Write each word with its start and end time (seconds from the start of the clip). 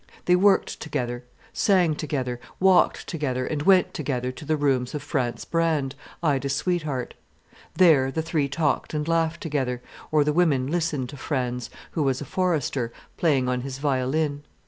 They 0.25 0.35
worked 0.35 0.79
together, 0.79 1.25
sang 1.53 1.93
together, 1.93 2.39
walked 2.59 3.05
together, 3.05 3.45
and 3.45 3.61
went 3.61 3.93
together 3.93 4.31
to 4.31 4.45
the 4.45 4.57
rooms 4.57 4.95
of 4.95 5.03
Franz 5.03 5.45
Brand, 5.45 5.93
Ida's 6.23 6.55
sweetheart. 6.55 7.13
There 7.75 8.09
the 8.11 8.23
three 8.23 8.49
talked 8.49 8.95
and 8.95 9.07
laughed 9.07 9.41
together, 9.41 9.79
or 10.11 10.23
the 10.23 10.33
women 10.33 10.65
listened 10.65 11.09
to 11.09 11.17
Franz, 11.17 11.69
who 11.91 12.01
was 12.01 12.19
a 12.19 12.25
forester, 12.25 12.91
playing 13.15 13.47
on 13.47 13.61
his 13.61 13.77
violin. 13.77 14.41